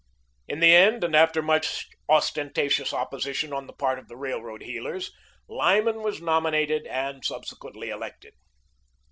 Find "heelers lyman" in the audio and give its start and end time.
4.63-6.01